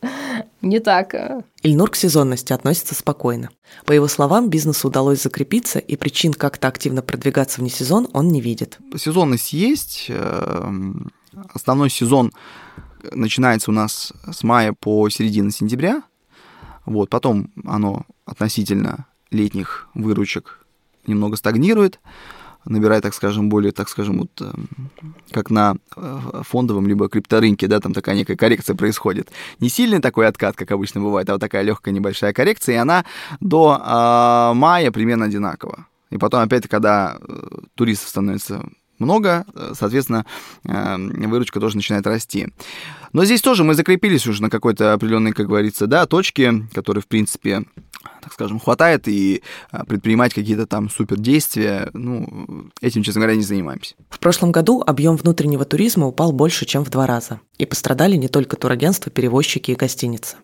[0.61, 1.13] не так.
[1.63, 3.49] Ильнур к сезонности относится спокойно.
[3.85, 8.39] По его словам, бизнесу удалось закрепиться, и причин как-то активно продвигаться вне сезон он не
[8.39, 8.77] видит.
[8.95, 10.05] Сезонность есть.
[10.07, 11.11] Эм,
[11.53, 12.31] основной сезон
[13.11, 16.03] начинается у нас с мая по середину сентября.
[16.85, 20.65] Вот, потом оно относительно летних выручек
[21.07, 21.99] немного стагнирует,
[22.65, 24.67] набирает, так скажем, более, так скажем, вот эм,
[25.31, 29.31] как на э, фондовом либо крипторынке, да, там такая некая коррекция происходит.
[29.59, 33.05] Не сильный такой откат, как обычно бывает, а вот такая легкая небольшая коррекция, и она
[33.39, 35.87] до э, мая примерно одинакова.
[36.09, 38.63] И потом опять, когда э, туристов становится
[38.99, 40.25] много, э, соответственно,
[40.63, 42.47] выручка тоже начинает расти.
[43.13, 47.07] Но здесь тоже мы закрепились уже на какой-то определенной, как говорится, да, точке, которой, в
[47.07, 47.63] принципе,
[48.21, 53.95] так скажем, хватает, и а, предпринимать какие-то там супердействия, ну, этим, честно говоря, не занимаемся.
[54.09, 57.39] В прошлом году объем внутреннего туризма упал больше, чем в два раза.
[57.57, 60.37] И пострадали не только турагентства, перевозчики и гостиницы.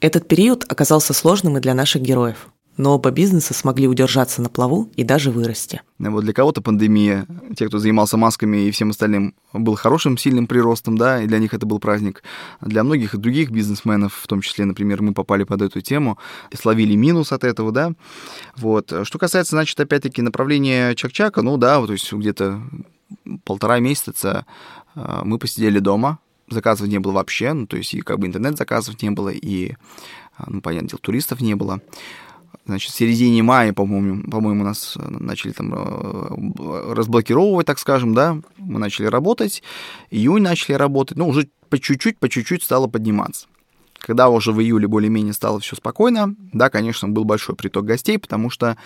[0.00, 4.90] Этот период оказался сложным и для наших героев но оба бизнеса смогли удержаться на плаву
[4.96, 5.82] и даже вырасти.
[5.98, 10.96] Вот для кого-то пандемия, те, кто занимался масками и всем остальным, был хорошим, сильным приростом,
[10.96, 12.22] да, и для них это был праздник.
[12.60, 16.18] Для многих других бизнесменов, в том числе, например, мы попали под эту тему
[16.50, 17.92] и словили минус от этого, да.
[18.56, 18.92] Вот.
[19.02, 22.62] Что касается, значит, опять-таки направления Чак-Чака, ну да, то есть где-то
[23.44, 24.46] полтора месяца
[24.94, 29.00] а, мы посидели дома, заказов не было вообще, ну, то есть и как бы интернет-заказов
[29.02, 29.74] не было, и,
[30.36, 31.80] а, ну, понятное дело, туристов не было
[32.70, 38.38] значит, в середине мая, по-моему, по-моему, нас э, начали там э, разблокировывать, так скажем, да,
[38.56, 39.62] мы начали работать,
[40.10, 43.46] июнь начали работать, ну, уже по чуть-чуть, по чуть-чуть стало подниматься.
[43.98, 48.48] Когда уже в июле более-менее стало все спокойно, да, конечно, был большой приток гостей, потому
[48.48, 48.78] что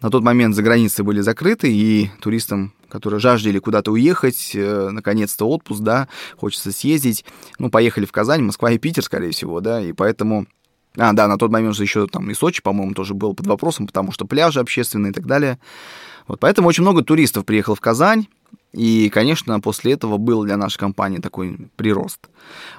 [0.00, 5.48] на тот момент за границы были закрыты, и туристам, которые жаждали куда-то уехать, э, наконец-то
[5.48, 7.24] отпуск, да, хочется съездить,
[7.58, 10.46] ну, поехали в Казань, Москва и Питер, скорее всего, да, и поэтому
[10.98, 13.86] а, да, на тот момент же еще там и Сочи, по-моему, тоже был под вопросом,
[13.86, 15.58] потому что пляжи общественные и так далее.
[16.26, 18.26] Вот, поэтому очень много туристов приехало в Казань,
[18.72, 22.28] и, конечно, после этого был для нашей компании такой прирост.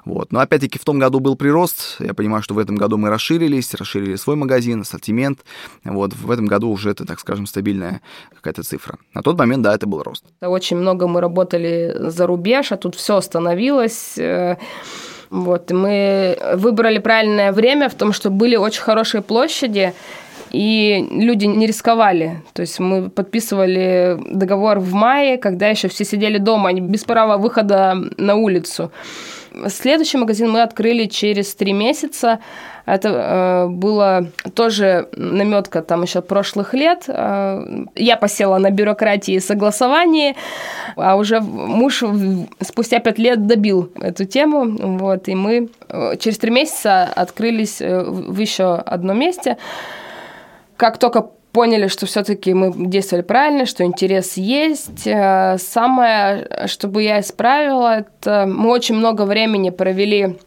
[0.06, 0.32] Вот.
[0.32, 1.96] Но опять-таки в том году был прирост.
[2.00, 5.40] Я понимаю, что в этом году мы расширились, расширили свой магазин, ассортимент.
[5.84, 6.14] Вот.
[6.14, 8.02] В этом году уже это, так скажем, стабильная
[8.36, 9.00] какая-то цифра.
[9.16, 10.26] На тот момент, да, это был рост.
[10.42, 14.18] Очень много мы работали за рубеж, а тут все остановилось.
[15.30, 19.94] Вот, мы выбрали правильное время в том, что были очень хорошие площади,
[20.52, 22.42] и люди не рисковали.
[22.54, 27.38] То есть мы подписывали договор в мае, когда еще все сидели дома, они без права
[27.38, 28.92] выхода на улицу.
[29.68, 32.39] Следующий магазин мы открыли через три месяца.
[32.89, 37.04] Это э, было тоже наметка там еще прошлых лет.
[37.08, 40.36] Э, я посела на бюрократии и согласовании,
[40.95, 42.04] а уже муж
[42.62, 44.97] спустя пять лет добил эту тему.
[44.97, 49.58] Вот, и мы э, через три месяца открылись э, в еще одном месте.
[50.75, 55.06] Как только поняли, что все-таки мы действовали правильно, что интерес есть.
[55.06, 60.38] Э, самое, чтобы я исправила, это мы очень много времени провели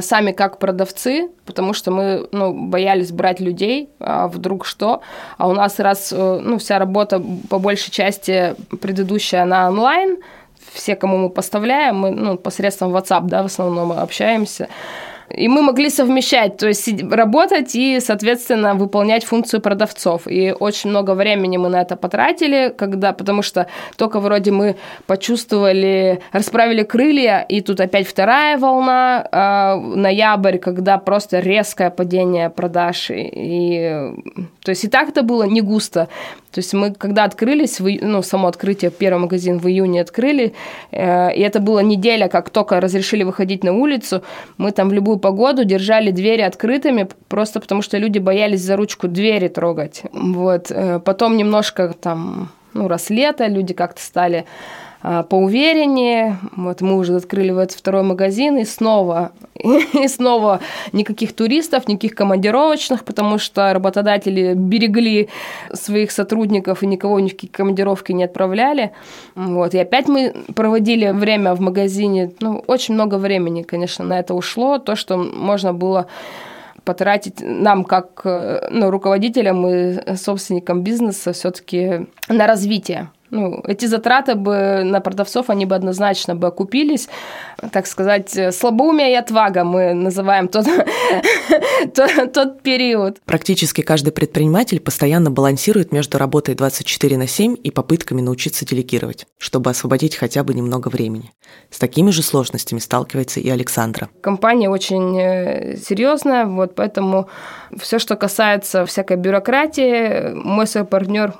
[0.00, 5.02] сами как продавцы, потому что мы ну, боялись брать людей, а вдруг что.
[5.38, 10.18] А у нас раз э, ну, вся работа по большей части предыдущая, она онлайн,
[10.72, 14.68] все, кому мы поставляем, мы ну, посредством WhatsApp, да, в основном общаемся.
[15.34, 20.26] И мы могли совмещать, то есть работать и, соответственно, выполнять функцию продавцов.
[20.26, 23.66] И очень много времени мы на это потратили, когда, потому что
[23.96, 31.40] только вроде мы почувствовали, расправили крылья, и тут опять вторая волна, э, ноябрь, когда просто
[31.40, 33.10] резкое падение продаж.
[33.10, 34.12] И,
[34.62, 36.08] то есть и так это было не густо.
[36.52, 40.52] То есть мы, когда открылись, ну, само открытие, первый магазин в июне открыли,
[40.90, 44.22] э, и это была неделя, как только разрешили выходить на улицу,
[44.58, 49.06] мы там в любую погоду держали двери открытыми, просто потому что люди боялись за ручку
[49.06, 50.02] двери трогать.
[50.12, 50.70] Вот.
[50.70, 54.44] Э, потом немножко там, ну, раз лето, люди как-то стали
[55.02, 56.38] поувереннее.
[56.56, 60.60] Вот мы уже открыли вот второй магазин, и снова, и снова
[60.92, 65.28] никаких туристов, никаких командировочных, потому что работодатели берегли
[65.72, 68.92] своих сотрудников и никого ни в какие командировки не отправляли.
[69.34, 69.74] Вот.
[69.74, 74.78] И опять мы проводили время в магазине, ну, очень много времени, конечно, на это ушло,
[74.78, 76.06] то, что можно было
[76.84, 84.82] потратить нам как ну, руководителям и собственникам бизнеса все-таки на развитие ну, эти затраты бы
[84.84, 87.08] на продавцов, они бы однозначно бы окупились.
[87.72, 90.66] Так сказать, слабоумие и отвага мы называем тот,
[91.94, 93.20] тот, тот период.
[93.24, 99.70] Практически каждый предприниматель постоянно балансирует между работой 24 на 7 и попытками научиться делегировать, чтобы
[99.70, 101.32] освободить хотя бы немного времени.
[101.70, 104.08] С такими же сложностями сталкивается и Александра.
[104.20, 107.28] Компания очень э, серьезная, вот поэтому
[107.78, 111.34] все, что касается всякой бюрократии, мой партнер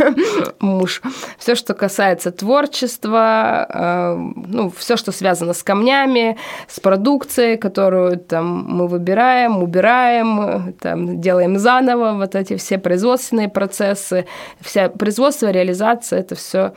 [0.60, 1.02] муж,
[1.38, 6.36] все, что касается творчества, э, ну, все, что связано с камнями,
[6.68, 14.26] с продукцией, которую там мы выбираем, убираем, там, делаем заново, вот эти все производственные процессы,
[14.60, 16.72] вся производство, реализация, это все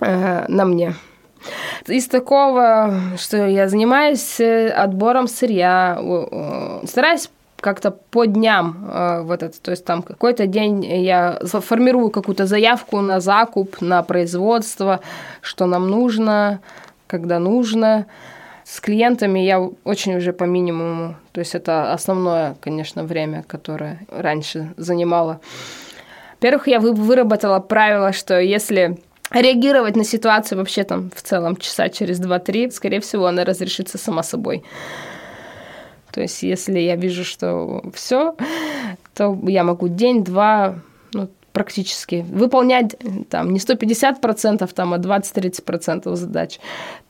[0.00, 0.94] э, на мне.
[1.86, 5.98] Из такого, что я занимаюсь э, отбором сырья,
[6.86, 7.28] стараюсь
[7.64, 13.00] как-то по дням э, вот это, то есть там какой-то день я формирую какую-то заявку
[13.00, 15.00] на закуп, на производство,
[15.40, 16.60] что нам нужно,
[17.06, 18.04] когда нужно.
[18.64, 24.74] С клиентами я очень уже по минимуму, то есть это основное, конечно, время, которое раньше
[24.76, 25.40] занимало.
[26.32, 28.98] Во-первых, я выработала правило, что если
[29.30, 34.22] реагировать на ситуацию вообще там в целом часа через 2-3, скорее всего, она разрешится сама
[34.22, 34.62] собой.
[36.14, 38.36] То есть, если я вижу, что все,
[39.14, 40.76] то я могу день-два
[41.12, 42.94] ну, практически выполнять
[43.28, 46.60] там не 150%, там, а 20-30% задач.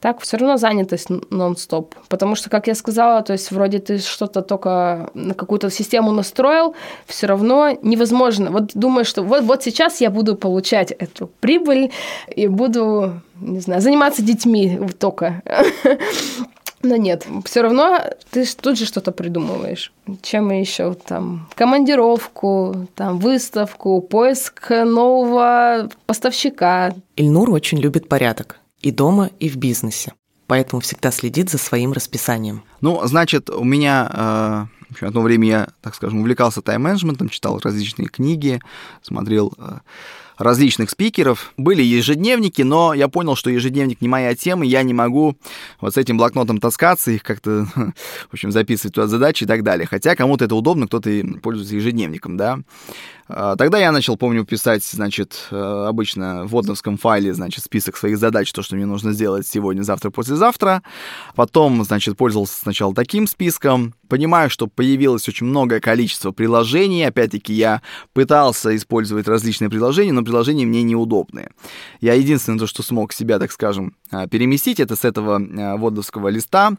[0.01, 1.95] Так все равно занятость нон-стоп.
[2.09, 6.75] Потому что, как я сказала, то есть вроде ты что-то только на какую-то систему настроил,
[7.05, 8.51] все равно невозможно.
[8.51, 11.93] Вот думаешь, что вот, вот сейчас я буду получать эту прибыль
[12.35, 15.43] и буду, не знаю, заниматься детьми только.
[16.85, 17.99] Но нет, все равно
[18.31, 19.91] ты тут же что-то придумываешь.
[20.21, 26.95] Чем еще там командировку, там выставку, поиск нового поставщика.
[27.17, 30.13] Ильнур очень любит порядок и дома, и в бизнесе,
[30.47, 32.63] поэтому всегда следит за своим расписанием.
[32.83, 34.69] Ну, значит, у меня
[35.01, 38.61] э, одно время я, так скажем, увлекался тайм-менеджментом, читал различные книги,
[39.01, 39.79] смотрел э,
[40.39, 41.53] различных спикеров.
[41.57, 45.37] Были ежедневники, но я понял, что ежедневник не моя тема, я не могу
[45.81, 49.87] вот с этим блокнотом таскаться, их как-то, в общем, записывать туда задачи и так далее.
[49.87, 51.11] Хотя кому-то это удобно, кто-то
[51.43, 52.61] пользуется ежедневником, да.
[53.27, 58.19] А, тогда я начал, помню, писать, значит, э, обычно в водовском файле, значит, список своих
[58.19, 60.83] задач, то, что мне нужно сделать сегодня, завтра, послезавтра.
[61.35, 63.95] Потом, значит, пользовался сначала таким списком.
[64.09, 67.05] Понимаю, что появилось очень многое количество приложений.
[67.05, 67.81] Опять-таки, я
[68.13, 71.51] пытался использовать различные приложения, но приложения мне неудобные.
[72.01, 76.29] Я единственное, то, что смог себя, так скажем, а, переместить, это с этого а, водовского
[76.29, 76.73] листа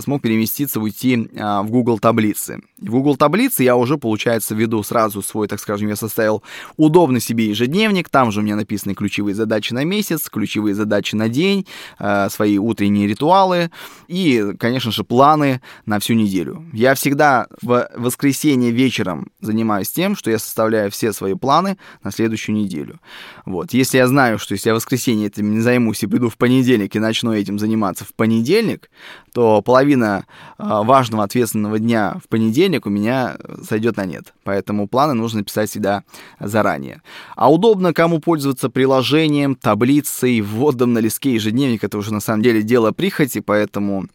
[0.00, 2.60] смог переместиться, уйти в Google таблицы.
[2.78, 6.42] В Google таблицы я уже, получается, веду сразу свой, так скажем, я составил
[6.76, 11.28] удобный себе ежедневник, там же у меня написаны ключевые задачи на месяц, ключевые задачи на
[11.28, 11.66] день,
[11.98, 13.70] э, свои утренние ритуалы
[14.08, 16.64] и, конечно же, планы на всю неделю.
[16.72, 22.56] Я всегда в воскресенье вечером занимаюсь тем, что я составляю все свои планы на следующую
[22.56, 23.00] неделю.
[23.46, 23.72] Вот.
[23.72, 26.94] Если я знаю, что если я в воскресенье этим не займусь и приду в понедельник
[26.96, 28.90] и начну этим заниматься в понедельник,
[29.32, 30.24] то половина
[30.58, 34.34] э, важного ответственного дня в понедельник у меня сойдет на нет.
[34.44, 36.04] Поэтому планы нужно всегда
[36.40, 37.02] заранее.
[37.36, 42.62] А удобно кому пользоваться приложением, таблицей, вводом на листке ежедневник, это уже на самом деле
[42.62, 44.06] дело прихоти, поэтому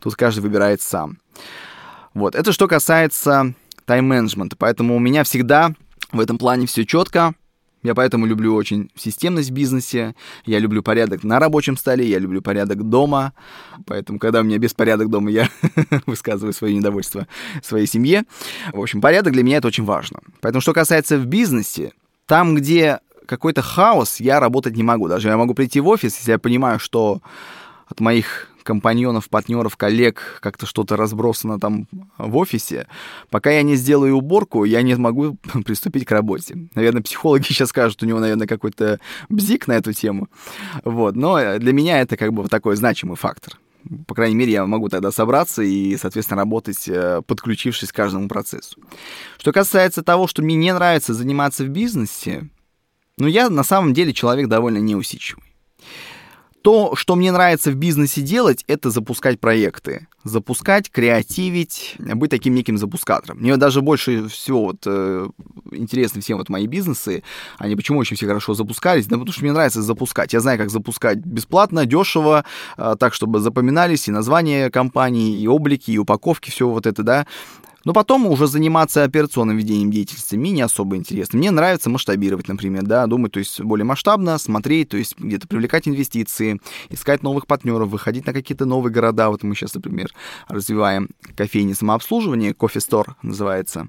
[0.00, 1.18] тут каждый выбирает сам.
[2.12, 3.54] Вот, это что касается
[3.86, 5.72] тайм-менеджмента, поэтому у меня всегда
[6.12, 7.34] в этом плане все четко,
[7.84, 10.14] Я поэтому люблю очень системность в бизнесе,
[10.46, 13.34] я люблю порядок на рабочем столе, я люблю порядок дома.
[13.86, 15.50] Поэтому, когда у меня беспорядок дома, я
[16.06, 17.28] высказываю свое недовольство
[17.62, 18.24] своей семье.
[18.72, 20.20] В общем, порядок для меня это очень важно.
[20.40, 21.92] Поэтому, что касается в бизнесе,
[22.26, 25.06] там, где какой-то хаос, я работать не могу.
[25.06, 27.20] Даже я могу прийти в офис, если я понимаю, что
[27.86, 31.86] от моих компаньонов, партнеров, коллег как-то что-то разбросано там
[32.18, 32.88] в офисе,
[33.30, 36.68] пока я не сделаю уборку, я не могу приступить к работе.
[36.74, 40.28] Наверное, психологи сейчас скажут, у него, наверное, какой-то бзик на эту тему.
[40.84, 41.14] Вот.
[41.14, 43.58] Но для меня это как бы такой значимый фактор.
[44.06, 48.80] По крайней мере, я могу тогда собраться и, соответственно, работать, э, подключившись к каждому процессу.
[49.38, 52.48] Что касается того, что мне не нравится заниматься в бизнесе,
[53.18, 55.44] ну, я на самом деле человек довольно неусидчивый.
[56.64, 60.08] То, что мне нравится в бизнесе делать, это запускать проекты.
[60.24, 63.36] Запускать, креативить, быть таким неким запускатором.
[63.36, 65.28] Мне даже больше всего вот, э,
[65.72, 67.22] интересны всем вот мои бизнесы.
[67.58, 69.04] Они почему очень все хорошо запускались?
[69.04, 70.32] Да потому что мне нравится запускать.
[70.32, 72.46] Я знаю, как запускать бесплатно, дешево,
[72.78, 77.26] э, так, чтобы запоминались и названия компании, и облики, и упаковки, все вот это, да.
[77.84, 81.38] Но потом уже заниматься операционным ведением деятельности мне не особо интересно.
[81.38, 85.86] Мне нравится масштабировать, например, да, думать, то есть более масштабно, смотреть, то есть где-то привлекать
[85.86, 89.28] инвестиции, искать новых партнеров, выходить на какие-то новые города.
[89.28, 90.10] Вот мы сейчас, например,
[90.48, 93.88] развиваем кофейни самообслуживания, кофе-стор называется.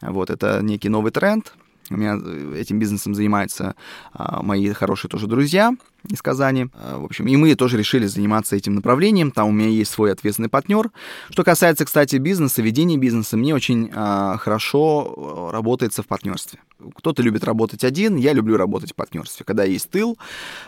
[0.00, 1.52] Вот, это некий новый тренд,
[1.90, 3.74] у меня э, этим бизнесом занимаются
[4.12, 5.72] а, мои хорошие тоже друзья
[6.10, 6.68] из Казани.
[6.74, 9.30] А, в общем, и мы тоже решили заниматься этим направлением.
[9.30, 10.90] Там у меня есть свой ответственный партнер.
[11.30, 16.60] Что касается, кстати, бизнеса, ведения бизнеса, мне очень а, хорошо э, работается в партнерстве.
[16.94, 19.44] Кто-то любит работать один, я люблю работать в партнерстве.
[19.44, 20.16] Когда есть тыл,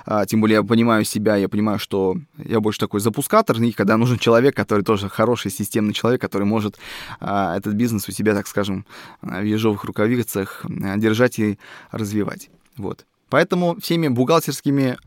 [0.04, 3.96] а, тем более я понимаю себя, я понимаю, что я больше такой запускатор, и когда
[3.96, 6.78] нужен человек, который тоже хороший системный человек, который может
[7.20, 8.84] а, этот бизнес у себя, так скажем,
[9.22, 11.58] в ежовых рукавицах а, держать и
[11.92, 12.50] развивать.
[12.76, 13.06] Вот.
[13.30, 14.98] Поэтому всеми бухгалтерскими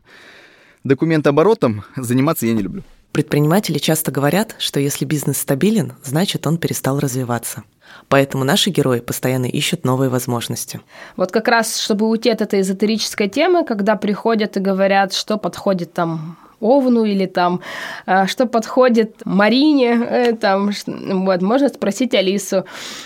[0.82, 2.82] документооборотом заниматься я не люблю.
[3.12, 7.62] Предприниматели часто говорят, что если бизнес стабилен, значит он перестал развиваться.
[8.08, 10.80] Поэтому наши герои постоянно ищут новые возможности.
[11.16, 15.92] Вот как раз, чтобы уйти от этой эзотерической темы, когда приходят и говорят, что подходит
[15.92, 17.60] там Овну или там,
[18.06, 22.64] э, что подходит Марине, э, там, вот, можно спросить Алису.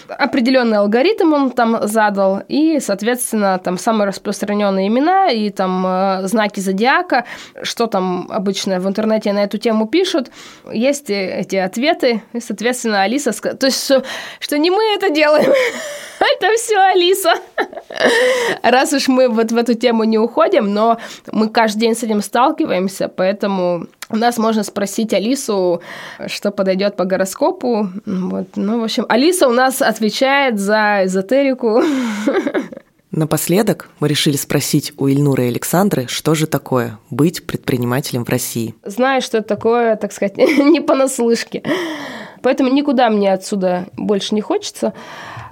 [0.09, 6.61] Определенный алгоритм он там задал, и, соответственно, там самые распространенные имена и там э, знаки
[6.61, 7.25] зодиака,
[7.63, 10.31] что там обычно в интернете на эту тему пишут,
[10.73, 14.05] есть эти ответы, и, соответственно, Алиса, то есть, что,
[14.41, 15.53] что не мы это делаем,
[16.21, 17.35] это все Алиса.
[18.63, 20.99] Раз уж мы вот в эту тему не уходим, но
[21.33, 25.83] мы каждый день с этим сталкиваемся, поэтому у нас можно спросить Алису,
[26.27, 27.89] что подойдет по гороскопу.
[28.07, 28.49] Вот.
[28.57, 31.83] Ну, в общем, Алиса у нас отвечает за эзотерику.
[33.11, 38.75] Напоследок мы решили спросить у Ильнуры и Александры, что же такое быть предпринимателем в России.
[38.85, 41.63] Знаю, что это такое, так сказать, не понаслышке.
[42.43, 44.93] Поэтому никуда мне отсюда больше не хочется.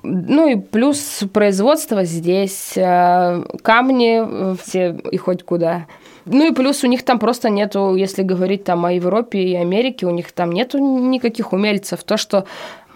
[0.03, 5.87] Ну и плюс производство здесь, э, камни э, все и хоть куда.
[6.27, 10.07] Ну и плюс у них там просто нету, если говорить там о Европе и Америке,
[10.07, 12.03] у них там нету никаких умельцев.
[12.03, 12.47] То, что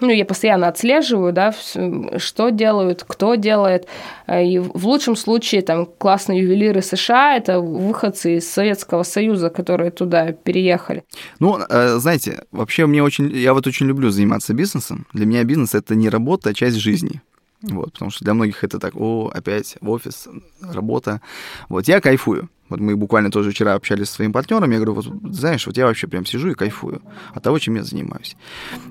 [0.01, 3.87] ну, я постоянно отслеживаю, да, что делают, кто делает.
[4.27, 9.91] Э, и в лучшем случае там классные ювелиры США– это выходцы из Советского Союза, которые
[9.91, 11.05] туда переехали.
[11.39, 15.07] Ну, э, знаете, вообще мне очень, я вот очень люблю заниматься бизнесом.
[15.13, 17.21] Для меня бизнес– это не работа, а часть жизни.
[17.63, 20.29] Вот, потому что для многих это так, о, опять в офис,
[20.63, 21.21] работа.
[21.69, 22.49] Вот, я кайфую.
[22.71, 25.87] Вот мы буквально тоже вчера общались со своим партнером, я говорю, вот знаешь, вот я
[25.87, 27.03] вообще прям сижу и кайфую
[27.35, 28.37] от того, чем я занимаюсь.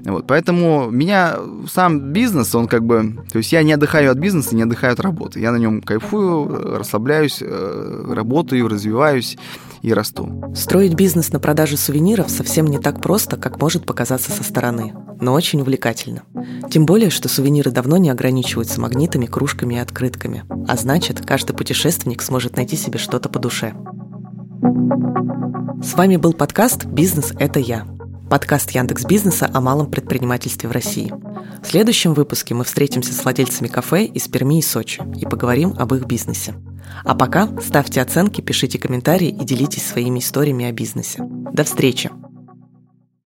[0.03, 4.53] Вот, поэтому меня сам бизнес, он как бы, то есть я не отдыхаю от бизнеса,
[4.55, 5.39] не отдыхаю от работы.
[5.39, 9.37] Я на нем кайфую, расслабляюсь, э, работаю, развиваюсь
[9.81, 10.53] и расту.
[10.55, 15.33] Строить бизнес на продаже сувениров совсем не так просто, как может показаться со стороны, но
[15.33, 16.23] очень увлекательно.
[16.69, 22.21] Тем более, что сувениры давно не ограничиваются магнитами, кружками и открытками, а значит, каждый путешественник
[22.21, 23.73] сможет найти себе что-то по душе.
[25.81, 27.98] С вами был подкаст «Бизнес– это я».
[28.29, 31.11] Подкаст Яндекс Бизнеса о малом предпринимательстве в России.
[31.63, 35.95] В следующем выпуске мы встретимся с владельцами кафе из Перми и Сочи и поговорим об
[35.95, 36.53] их бизнесе.
[37.03, 41.23] А пока ставьте оценки, пишите комментарии и делитесь своими историями о бизнесе.
[41.53, 42.11] До встречи!